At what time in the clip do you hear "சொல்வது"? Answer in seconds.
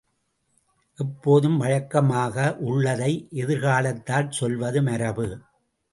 4.31-4.81